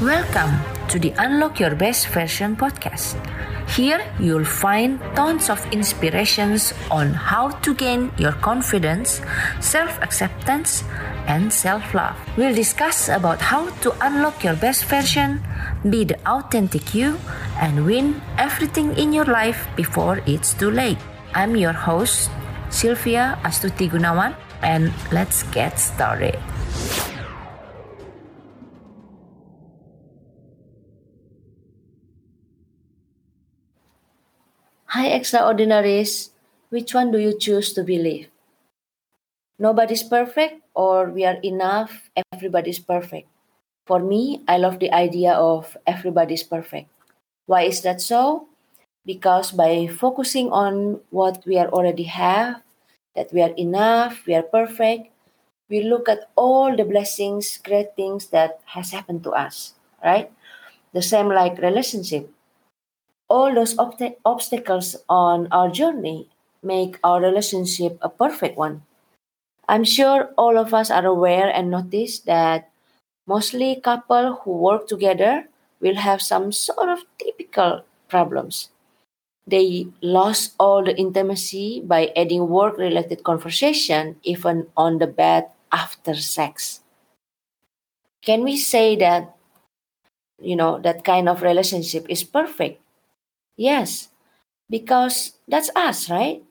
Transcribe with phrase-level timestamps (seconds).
[0.00, 0.56] Welcome
[0.88, 3.20] to the Unlock Your Best Version podcast.
[3.76, 9.20] Here you'll find tons of inspirations on how to gain your confidence,
[9.60, 10.84] self-acceptance,
[11.28, 12.16] and self-love.
[12.38, 15.44] We'll discuss about how to unlock your best version,
[15.84, 17.20] be the authentic you,
[17.60, 20.96] and win everything in your life before it's too late.
[21.34, 22.30] I'm your host,
[22.70, 26.40] Sylvia Astuti Gunawan, and let's get started.
[34.90, 36.32] Hi, extraordinaries.
[36.68, 38.28] Which one do you choose to believe?
[39.58, 43.28] Nobody's perfect, or we are enough, everybody's perfect.
[43.86, 46.88] For me, I love the idea of everybody's perfect.
[47.46, 48.48] Why is that so?
[49.06, 52.62] Because by focusing on what we are already have,
[53.14, 55.10] that we are enough, we are perfect,
[55.68, 60.32] we look at all the blessings, great things that has happened to us, right?
[60.92, 62.30] The same like relationship
[63.30, 66.28] all those obst- obstacles on our journey
[66.62, 68.82] make our relationship a perfect one.
[69.68, 72.68] I'm sure all of us are aware and notice that
[73.26, 75.46] mostly couple who work together
[75.80, 78.68] will have some sort of typical problems.
[79.46, 86.14] They lost all the intimacy by adding work related conversation even on the bed after
[86.14, 86.80] sex.
[88.22, 89.36] Can we say that
[90.42, 92.82] you know that kind of relationship is perfect?
[93.60, 94.08] Yes,
[94.70, 96.42] because that's us, right?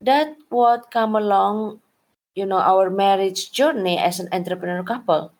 [0.00, 1.80] That what come along,
[2.34, 5.32] you know, our marriage journey as an entrepreneur couple.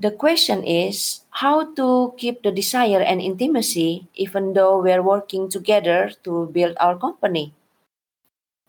[0.00, 6.12] The question is how to keep the desire and intimacy even though we're working together
[6.24, 7.54] to build our company.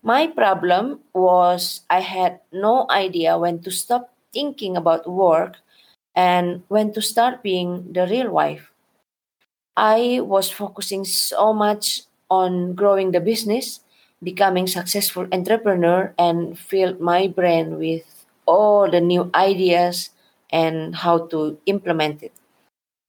[0.02, 5.56] My problem was I had no idea when to stop thinking about work
[6.14, 8.71] and when to start being the real wife.
[9.76, 13.80] I was focusing so much on growing the business,
[14.22, 18.04] becoming successful entrepreneur and filled my brain with
[18.46, 20.10] all the new ideas
[20.50, 22.32] and how to implement it.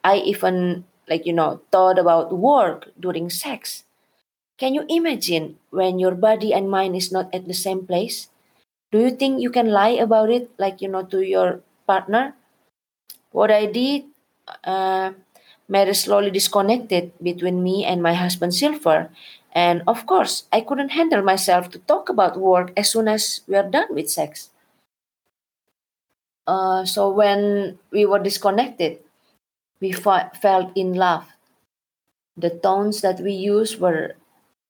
[0.03, 3.84] I even like you know thought about work during sex.
[4.57, 8.29] Can you imagine when your body and mind is not at the same place?
[8.91, 12.35] Do you think you can lie about it like you know to your partner?
[13.31, 14.06] What I did
[14.63, 15.12] uh,
[15.73, 19.09] Mary slowly disconnected between me and my husband Silver.
[19.53, 23.56] And of course, I couldn't handle myself to talk about work as soon as we
[23.56, 24.50] are done with sex.
[26.45, 29.00] Uh, so when we were disconnected,
[29.81, 31.25] we felt in love.
[32.38, 34.13] The tones that we used were,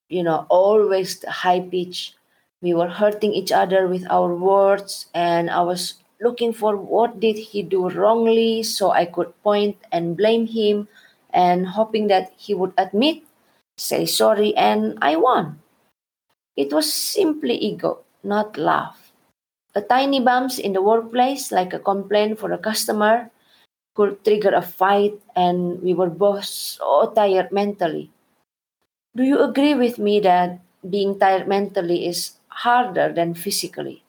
[0.07, 2.13] you know, always high pitch.
[2.61, 7.37] We were hurting each other with our words, and I was looking for what did
[7.37, 10.87] he do wrongly so I could point and blame him
[11.33, 13.23] and hoping that he would admit,
[13.77, 15.59] say sorry, and I won.
[16.55, 19.11] It was simply ego, not love.
[19.75, 23.31] A tiny bumps in the workplace, like a complaint for a customer,
[23.95, 28.11] could trigger a fight, and we were both so tired mentally.
[29.15, 34.02] Do you agree with me that being tired mentally is harder than physically?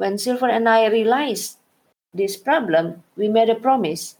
[0.00, 1.58] When Silver and I realized
[2.14, 4.16] this problem, we made a promise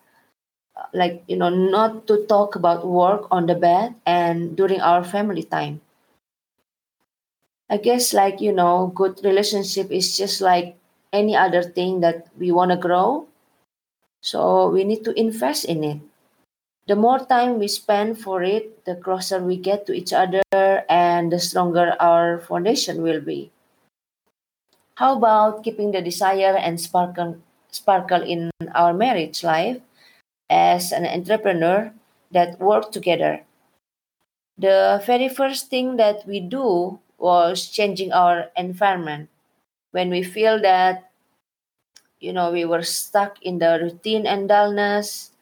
[0.76, 5.04] uh, like you know not to talk about work on the bed and during our
[5.04, 5.80] family time.
[7.70, 10.76] I guess like you know good relationship is just like
[11.14, 13.26] any other thing that we want to grow.
[14.20, 16.00] So we need to invest in it.
[16.88, 20.42] The more time we spend for it the closer we get to each other
[20.90, 23.50] and the stronger our foundation will be
[25.00, 27.38] how about keeping the desire and sparkle
[27.72, 29.80] sparkle in our marriage life
[30.50, 31.92] as an entrepreneur
[32.32, 33.42] that work together.
[34.56, 39.28] The very first thing that we do was changing our environment.
[39.92, 41.10] When we feel that,
[42.20, 45.32] you know, we were stuck in the routine and dullness,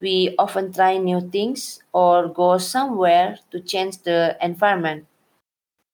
[0.00, 5.06] we often try new things or go somewhere to change the environment.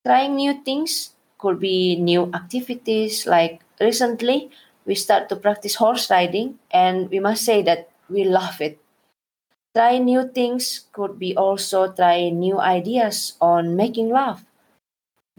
[0.07, 4.51] Trying new things could be new activities like recently
[4.85, 8.79] we start to practice horse riding and we must say that we love it.
[9.75, 14.45] Try new things could be also try new ideas on making love.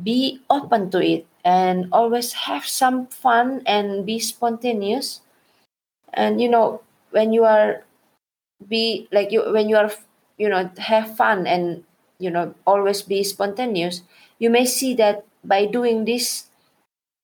[0.02, 5.22] Be open to it and always have some fun and be spontaneous.
[6.14, 6.82] And you know,
[7.12, 7.84] when you are
[8.68, 9.92] be like you when you are
[10.38, 11.84] you know have fun and
[12.20, 14.02] you know always be spontaneous,
[14.40, 16.52] you may see that by doing this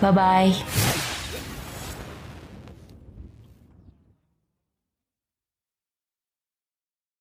[0.00, 1.09] Bye bye.